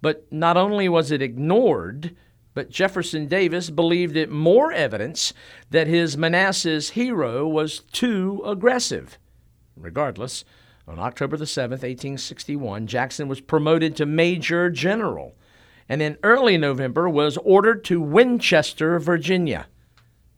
[0.00, 2.16] But not only was it ignored,
[2.54, 5.34] but Jefferson Davis believed it more evidence
[5.68, 9.18] that his Manassas hero was too aggressive.
[9.76, 10.44] Regardless,
[10.88, 15.34] on October the 7th, 1861, Jackson was promoted to Major General
[15.88, 19.66] and in early November was ordered to Winchester, Virginia.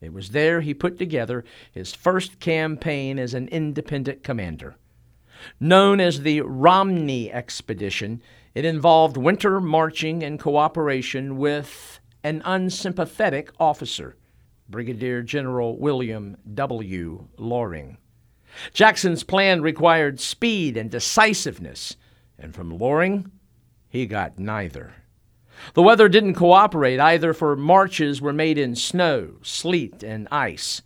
[0.01, 4.77] It was there he put together his first campaign as an independent commander.
[5.59, 8.23] Known as the Romney Expedition,
[8.55, 14.17] it involved winter marching and cooperation with an unsympathetic officer,
[14.69, 17.29] Brigadier General William W.
[17.39, 17.99] Loring.
[18.73, 21.97] Jackson's plan required speed and decisiveness,
[22.39, 23.31] and from Loring,
[23.89, 24.95] he got neither.
[25.75, 30.83] The weather didn't cooperate either, for marches were made in snow, sleet, and ice.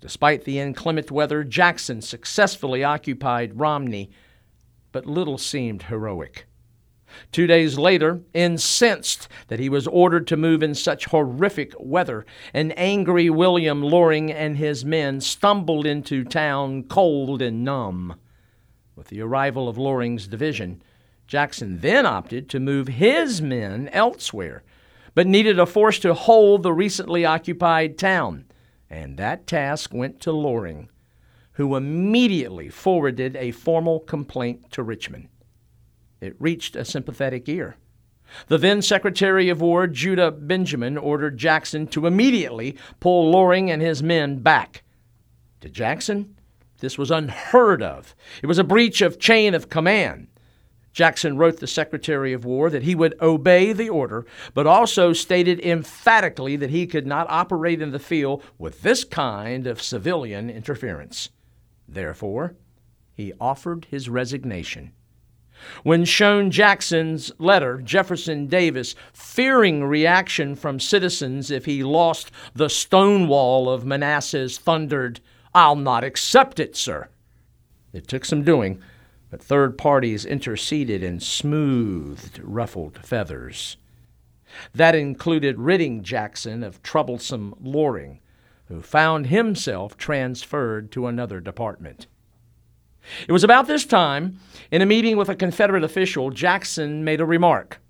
[0.00, 4.10] Despite the inclement weather, Jackson successfully occupied Romney,
[4.92, 6.46] but little seemed heroic.
[7.32, 12.72] Two days later, incensed that he was ordered to move in such horrific weather, an
[12.72, 18.16] angry William Loring and his men stumbled into town cold and numb.
[18.96, 20.82] With the arrival of Loring's division,
[21.26, 24.62] Jackson then opted to move his men elsewhere,
[25.14, 28.44] but needed a force to hold the recently occupied town,
[28.90, 30.88] and that task went to Loring,
[31.52, 35.28] who immediately forwarded a formal complaint to Richmond.
[36.24, 37.76] It reached a sympathetic ear.
[38.48, 44.02] The then Secretary of War, Judah Benjamin, ordered Jackson to immediately pull Loring and his
[44.02, 44.82] men back.
[45.60, 46.34] To Jackson,
[46.80, 48.14] this was unheard of.
[48.42, 50.28] It was a breach of chain of command.
[50.94, 55.60] Jackson wrote the Secretary of War that he would obey the order, but also stated
[55.60, 61.28] emphatically that he could not operate in the field with this kind of civilian interference.
[61.86, 62.54] Therefore,
[63.12, 64.92] he offered his resignation.
[65.82, 73.68] When shown Jackson's letter, Jefferson Davis, fearing reaction from citizens if he lost the Stonewall
[73.68, 75.20] of Manassas, thundered,
[75.54, 77.08] I'll not accept it, sir.
[77.92, 78.82] It took some doing
[79.34, 83.76] but third parties interceded and smoothed ruffled feathers.
[84.72, 88.20] That included ridding Jackson of troublesome Loring,
[88.66, 92.06] who found himself transferred to another department.
[93.28, 94.40] It was about this time,
[94.70, 97.80] in a meeting with a Confederate official, Jackson made a remark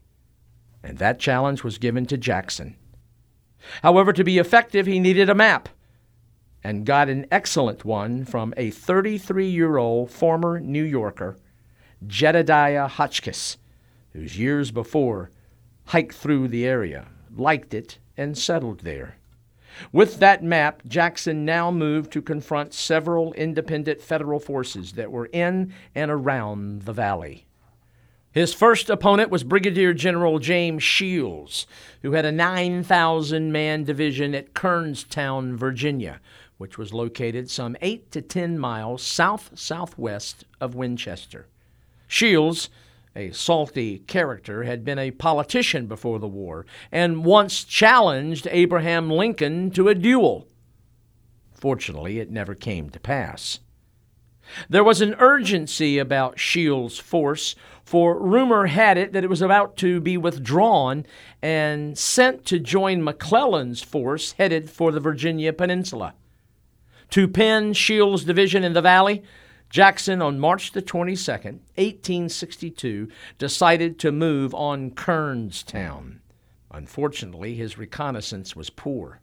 [0.83, 2.75] And that challenge was given to Jackson.
[3.81, 5.67] However, to be effective, he needed a map
[6.63, 11.37] and got an excellent one from a 33 year old former New Yorker,
[12.05, 13.57] Jedediah Hotchkiss,
[14.13, 15.31] whose years before
[15.85, 19.17] hiked through the area liked it, and settled there.
[19.91, 25.73] With that map, Jackson now moved to confront several independent federal forces that were in
[25.93, 27.45] and around the valley.
[28.31, 31.67] His first opponent was Brigadier General James Shields,
[32.01, 36.19] who had a 9,000 man division at Kernstown, Virginia,
[36.57, 41.47] which was located some 8 to 10 miles south southwest of Winchester.
[42.07, 42.69] Shields
[43.17, 49.71] a salty character, had been a politician before the war and once challenged Abraham Lincoln
[49.71, 50.47] to a duel.
[51.55, 53.59] Fortunately, it never came to pass.
[54.69, 59.75] There was an urgency about Shields' force, for rumor had it that it was about
[59.77, 61.05] to be withdrawn
[61.41, 66.13] and sent to join McClellan's force headed for the Virginia Peninsula.
[67.11, 69.23] To pin Shields' division in the valley,
[69.69, 76.19] Jackson, on March the 22nd, 1862, decided to move on Kernstown.
[76.71, 79.21] Unfortunately, his reconnaissance was poor.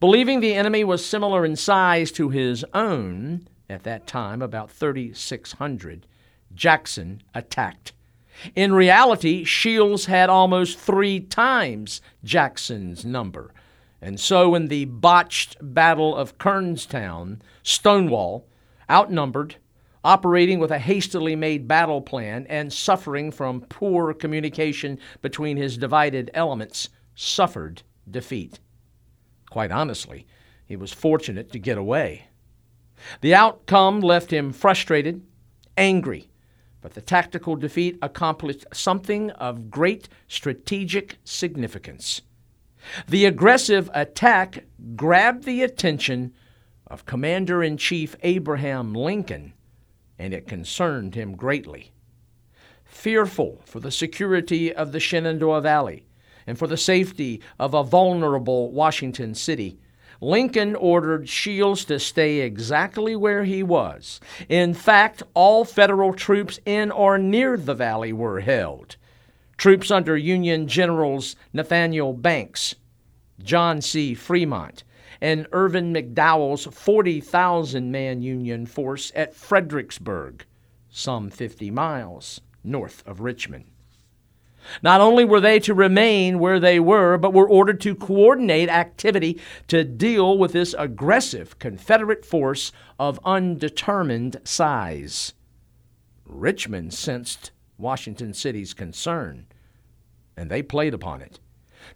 [0.00, 6.06] Believing the enemy was similar in size to his own, at that time about 3,600,
[6.54, 7.92] Jackson attacked.
[8.54, 13.52] In reality, Shields had almost three times Jackson's number.
[14.00, 18.46] And so, in the botched Battle of Kernstown, Stonewall,
[18.88, 19.56] outnumbered,
[20.04, 26.30] operating with a hastily made battle plan, and suffering from poor communication between his divided
[26.32, 28.60] elements, suffered defeat.
[29.50, 30.26] Quite honestly,
[30.64, 32.28] he was fortunate to get away.
[33.20, 35.22] The outcome left him frustrated,
[35.76, 36.30] angry,
[36.80, 42.22] but the tactical defeat accomplished something of great strategic significance.
[43.06, 44.64] The aggressive attack
[44.96, 46.32] grabbed the attention
[46.86, 49.52] of Commander in Chief Abraham Lincoln,
[50.18, 51.92] and it concerned him greatly.
[52.84, 56.06] Fearful for the security of the Shenandoah Valley
[56.46, 59.78] and for the safety of a vulnerable Washington city,
[60.20, 64.20] Lincoln ordered Shields to stay exactly where he was.
[64.48, 68.96] In fact, all federal troops in or near the valley were held.
[69.58, 72.76] Troops under Union Generals Nathaniel Banks,
[73.42, 74.14] John C.
[74.14, 74.84] Fremont,
[75.20, 80.46] and Irvin McDowell's 40,000 man Union force at Fredericksburg,
[80.88, 83.64] some 50 miles north of Richmond.
[84.80, 89.40] Not only were they to remain where they were, but were ordered to coordinate activity
[89.66, 95.34] to deal with this aggressive Confederate force of undetermined size.
[96.24, 99.46] Richmond sensed Washington City's concern,
[100.36, 101.38] and they played upon it.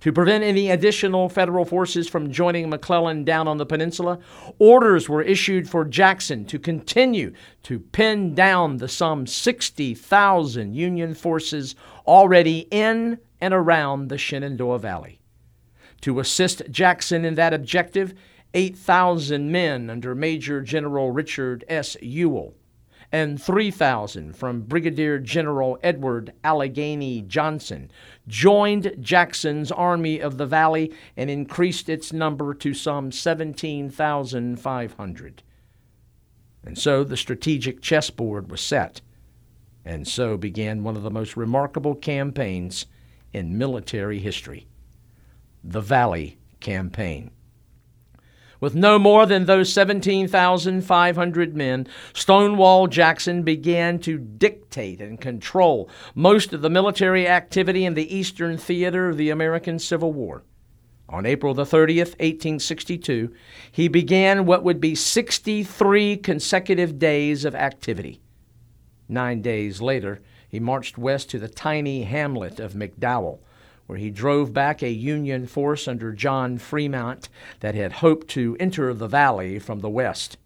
[0.00, 4.20] To prevent any additional federal forces from joining McClellan down on the peninsula,
[4.58, 7.32] orders were issued for Jackson to continue
[7.64, 11.74] to pin down the some 60,000 Union forces
[12.06, 15.20] already in and around the Shenandoah Valley.
[16.02, 18.14] To assist Jackson in that objective,
[18.54, 21.96] 8,000 men under Major General Richard S.
[22.00, 22.54] Ewell
[23.12, 27.90] and 3,000 from Brigadier General Edward Allegheny Johnson
[28.26, 35.42] joined Jackson's Army of the Valley and increased its number to some 17,500.
[36.64, 39.02] And so the strategic chessboard was set,
[39.84, 42.86] and so began one of the most remarkable campaigns
[43.32, 44.68] in military history
[45.64, 47.30] the Valley Campaign.
[48.62, 56.52] With no more than those 17,500 men, Stonewall Jackson began to dictate and control most
[56.52, 60.44] of the military activity in the eastern theater of the American Civil War.
[61.08, 63.34] On April the 30th, 1862,
[63.72, 68.20] he began what would be 63 consecutive days of activity.
[69.08, 73.40] Nine days later, he marched west to the tiny hamlet of McDowell,
[73.92, 77.28] where he drove back a Union force under John Fremont
[77.60, 80.38] that had hoped to enter the valley from the west.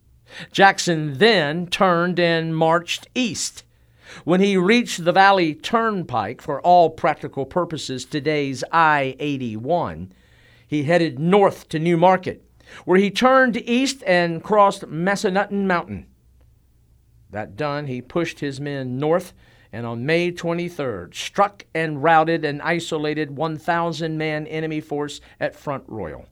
[0.51, 3.62] Jackson then turned and marched east.
[4.24, 10.12] When he reached the Valley Turnpike, for all practical purposes today's I 81,
[10.66, 12.44] he headed north to New Market,
[12.84, 16.07] where he turned east and crossed Massanutten Mountain.
[17.30, 19.32] That done, he pushed his men north
[19.73, 25.85] and on May 23rd struck and routed an isolated 1,000 man enemy force at Front
[25.87, 26.27] Royal.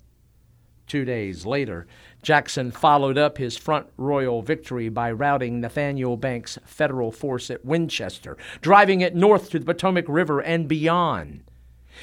[0.86, 1.86] Two days later,
[2.22, 8.36] Jackson followed up his Front Royal victory by routing Nathaniel Banks' federal force at Winchester,
[8.60, 11.44] driving it north to the Potomac River and beyond.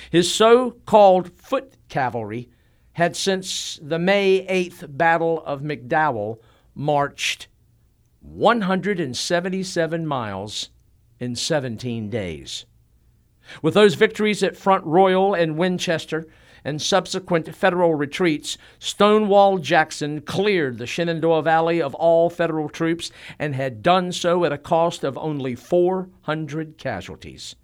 [0.10, 2.50] His so called foot cavalry
[2.94, 6.40] had since the May 8th Battle of McDowell
[6.74, 7.48] marched
[8.22, 10.70] 177 miles
[11.22, 12.66] in 17 days.
[13.62, 16.28] With those victories at Front Royal and Winchester
[16.64, 23.56] and subsequent federal retreats, Stonewall Jackson cleared the Shenandoah Valley of all federal troops and
[23.56, 27.56] had done so at a cost of only 400 casualties.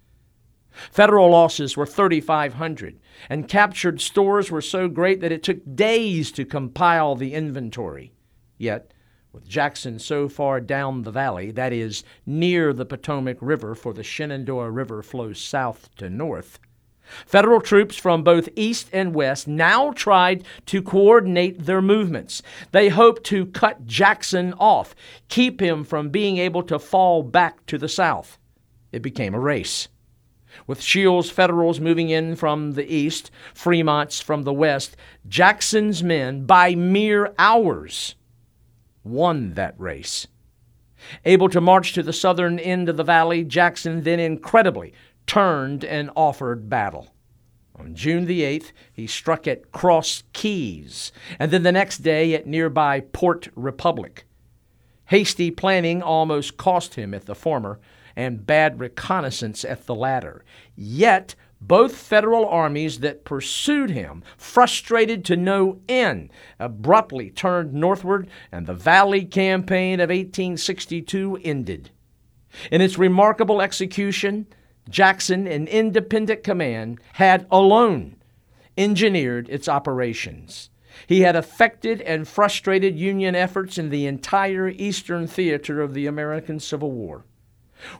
[0.70, 6.44] Federal losses were 3,500, and captured stores were so great that it took days to
[6.44, 8.12] compile the inventory.
[8.56, 8.92] Yet,
[9.38, 14.02] with Jackson so far down the valley, that is, near the Potomac River, for the
[14.02, 16.58] Shenandoah River flows south to north,
[17.24, 22.42] Federal troops from both east and west now tried to coordinate their movements.
[22.72, 24.94] They hoped to cut Jackson off,
[25.28, 28.38] keep him from being able to fall back to the south.
[28.92, 29.88] It became a race.
[30.66, 36.74] With Shields' Federals moving in from the east, Fremont's from the west, Jackson's men, by
[36.74, 38.16] mere hours,
[39.08, 40.26] won that race.
[41.24, 44.92] Able to march to the southern end of the valley, Jackson then incredibly
[45.26, 47.14] turned and offered battle.
[47.78, 52.46] On June the 8th, he struck at Cross Keys, and then the next day at
[52.46, 54.24] nearby Port Republic.
[55.06, 57.78] Hasty planning almost cost him at the former,
[58.16, 60.44] and bad reconnaissance at the latter.
[60.74, 68.66] Yet, both federal armies that pursued him, frustrated to no end, abruptly turned northward, and
[68.66, 71.90] the Valley Campaign of 1862 ended.
[72.70, 74.46] In its remarkable execution,
[74.88, 78.16] Jackson, an independent command, had alone
[78.76, 80.70] engineered its operations.
[81.06, 86.60] He had affected and frustrated Union efforts in the entire eastern theater of the American
[86.60, 87.24] Civil War.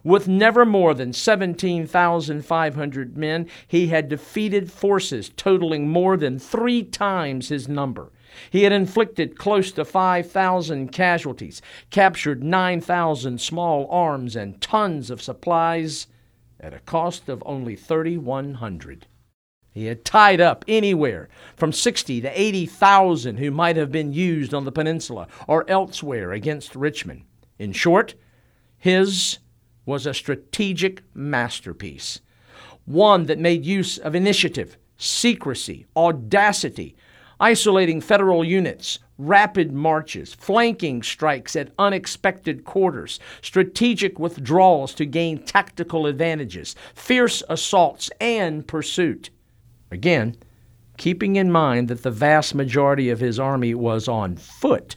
[0.03, 7.49] With never more than 17,500 men, he had defeated forces totaling more than three times
[7.49, 8.11] his number.
[8.51, 16.07] He had inflicted close to 5,000 casualties, captured 9,000 small arms, and tons of supplies
[16.61, 19.07] at a cost of only 3,100.
[19.73, 24.65] He had tied up anywhere from 60 to 80,000 who might have been used on
[24.65, 27.23] the peninsula or elsewhere against Richmond.
[27.59, 28.15] In short,
[28.77, 29.39] his
[29.89, 32.21] was a strategic masterpiece,
[32.85, 36.95] one that made use of initiative, secrecy, audacity,
[37.41, 46.07] isolating federal units, rapid marches, flanking strikes at unexpected quarters, strategic withdrawals to gain tactical
[46.07, 49.31] advantages, fierce assaults, and pursuit.
[49.91, 50.37] Again,
[50.99, 54.97] keeping in mind that the vast majority of his army was on foot.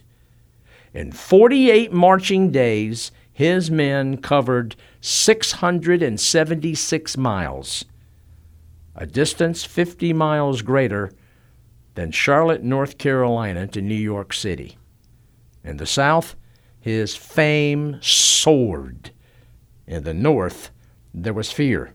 [0.92, 7.84] In 48 marching days, his men covered 676 miles,
[8.94, 11.10] a distance 50 miles greater
[11.94, 14.76] than Charlotte, North Carolina to New York City.
[15.64, 16.34] In the South,
[16.80, 19.12] his fame soared.
[19.86, 20.70] In the North,
[21.14, 21.94] there was fear,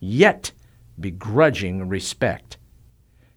[0.00, 0.52] yet
[0.98, 2.56] begrudging respect.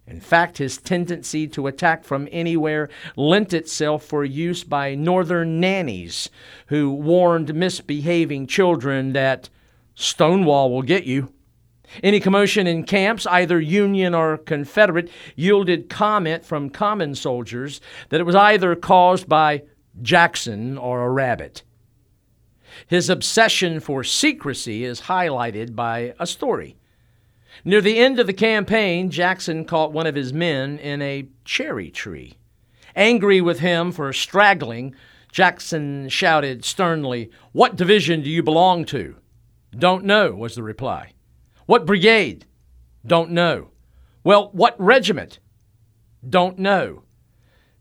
[0.07, 6.29] In fact, his tendency to attack from anywhere lent itself for use by northern nannies
[6.67, 9.49] who warned misbehaving children that
[9.95, 11.33] Stonewall will get you.
[12.01, 18.25] Any commotion in camps, either Union or Confederate, yielded comment from common soldiers that it
[18.25, 19.63] was either caused by
[20.01, 21.63] Jackson or a rabbit.
[22.87, 26.76] His obsession for secrecy is highlighted by a story.
[27.65, 31.89] Near the end of the campaign, Jackson caught one of his men in a cherry
[31.89, 32.37] tree.
[32.95, 34.95] Angry with him for straggling,
[35.31, 39.17] Jackson shouted sternly, What division do you belong to?
[39.77, 41.13] Don't know, was the reply.
[41.65, 42.45] What brigade?
[43.05, 43.69] Don't know.
[44.23, 45.39] Well, what regiment?
[46.27, 47.03] Don't know.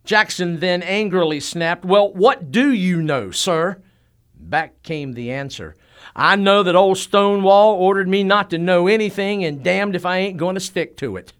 [0.04, 3.82] Jackson then angrily snapped, Well, what do you know, sir?
[4.34, 5.74] Back came the answer.
[6.14, 10.18] I know that old Stonewall ordered me not to know anything, and damned if I
[10.18, 11.32] ain't going to stick to it.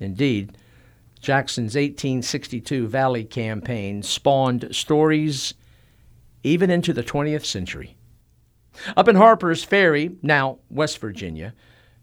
[0.00, 0.56] Indeed,
[1.20, 5.54] Jackson's 1862 Valley Campaign spawned stories
[6.42, 7.96] even into the 20th century.
[8.96, 11.54] Up in Harper's Ferry, now West Virginia,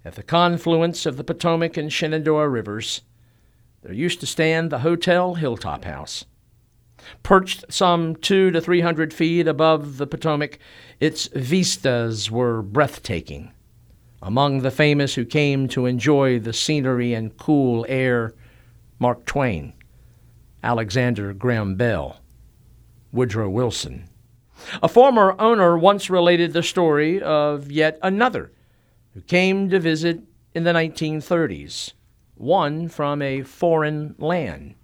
[0.04, 3.02] at the confluence of the Potomac and Shenandoah rivers,
[3.84, 6.26] there used to stand the Hotel Hilltop House.
[7.24, 10.60] Perched some two to three hundred feet above the Potomac,
[10.99, 13.52] its vistas were breathtaking.
[14.22, 18.36] Among the famous who came to enjoy the scenery and cool air
[18.99, 19.74] Mark Twain,
[20.64, 22.20] Alexander Graham Bell,
[23.12, 24.08] Woodrow Wilson.
[24.84, 28.52] A former owner once related the story of yet another
[29.14, 30.22] who came to visit
[30.54, 31.93] in the 1930s,
[32.36, 34.76] one from a foreign land.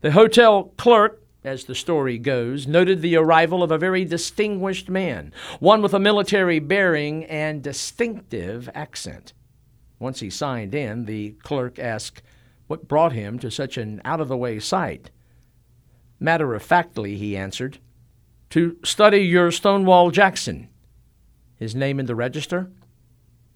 [0.00, 5.32] The hotel clerk, as the story goes, noted the arrival of a very distinguished man,
[5.60, 9.32] one with a military bearing and distinctive accent.
[9.98, 12.22] Once he signed in, the clerk asked,
[12.72, 15.10] what brought him to such an out of the way site?
[16.18, 17.78] Matter of factly, he answered,
[18.50, 20.68] To study your Stonewall Jackson.
[21.56, 22.70] His name in the register?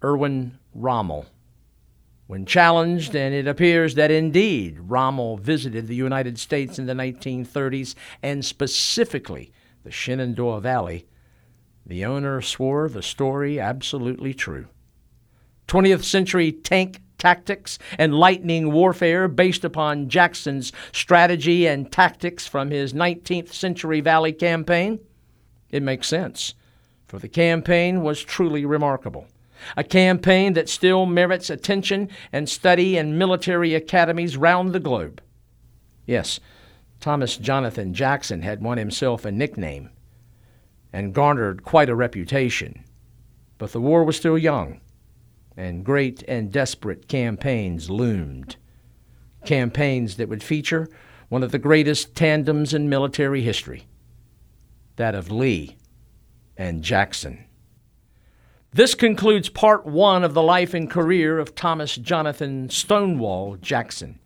[0.03, 1.25] Erwin Rommel.
[2.27, 7.95] When challenged, and it appears that indeed Rommel visited the United States in the 1930s
[8.21, 9.53] and specifically
[9.83, 11.07] the Shenandoah Valley,
[11.85, 14.67] the owner swore the story absolutely true.
[15.69, 22.91] 20th century tank tactics and lightning warfare based upon Jackson's strategy and tactics from his
[22.91, 24.99] 19th century Valley campaign?
[25.71, 26.55] It makes sense,
[27.07, 29.27] for the campaign was truly remarkable.
[29.75, 35.21] A campaign that still merits attention and study in military academies round the globe.
[36.05, 36.39] Yes,
[36.99, 39.89] Thomas Jonathan Jackson had won himself a nickname
[40.93, 42.83] and garnered quite a reputation.
[43.57, 44.81] But the war was still young
[45.55, 48.55] and great and desperate campaigns loomed.
[49.45, 50.87] Campaigns that would feature
[51.29, 53.87] one of the greatest tandems in military history
[54.97, 55.77] that of Lee
[56.57, 57.45] and Jackson.
[58.77, 64.19] This concludes part one of the life and career of Thomas Jonathan Stonewall Jackson.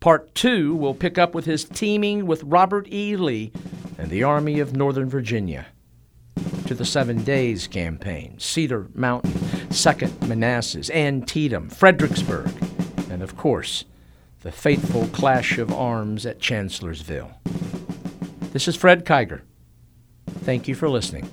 [0.00, 3.14] Part two will pick up with his teaming with Robert E.
[3.14, 3.52] Lee
[3.96, 5.66] and the Army of Northern Virginia
[6.66, 12.50] to the Seven Days Campaign, Cedar Mountain, Second Manassas, Antietam, Fredericksburg,
[13.08, 13.84] and of course,
[14.40, 17.30] the fateful clash of arms at Chancellorsville.
[18.52, 19.42] This is Fred Kiger.
[20.40, 21.30] Thank you for listening.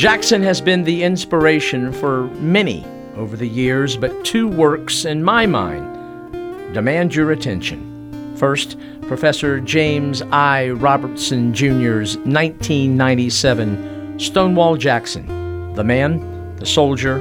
[0.00, 2.86] Jackson has been the inspiration for many
[3.18, 6.32] over the years, but two works, in my mind,
[6.72, 8.34] demand your attention.
[8.34, 10.70] First, Professor James I.
[10.70, 17.18] Robertson Jr.'s 1997 Stonewall Jackson, The Man, the Soldier,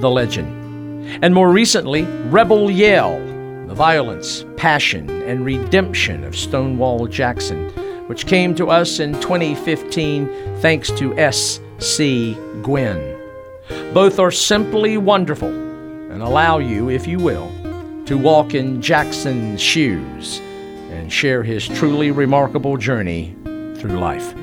[0.00, 1.06] the Legend.
[1.22, 3.18] And more recently, Rebel Yell,
[3.66, 7.68] The Violence, Passion, and Redemption of Stonewall Jackson,
[8.08, 10.26] which came to us in 2015
[10.62, 11.60] thanks to S.
[11.78, 12.34] C.
[12.62, 13.18] Gwynne.
[13.92, 17.50] Both are simply wonderful and allow you, if you will,
[18.06, 20.38] to walk in Jackson's shoes
[20.90, 23.34] and share his truly remarkable journey
[23.76, 24.34] through life.